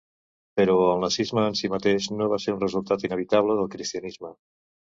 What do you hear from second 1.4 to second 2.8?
en sí mateix no va ser un